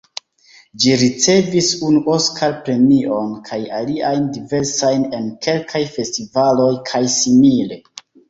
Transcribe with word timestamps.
Ĝi 0.83 0.93
ricevis 1.01 1.67
unu 1.87 1.99
Oskar-premion 2.13 3.35
kaj 3.51 3.59
aliajn 3.81 4.25
diversajn 4.39 5.05
en 5.21 5.29
kelkaj 5.49 5.83
festivaloj 5.97 6.73
kaj 6.91 7.03
simile. 7.17 7.79